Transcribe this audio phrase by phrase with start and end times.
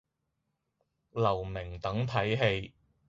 [1.11, 2.73] 留名等睇戲